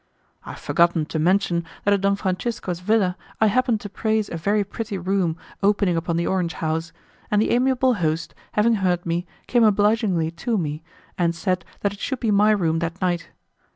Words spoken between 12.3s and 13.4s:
my room that night.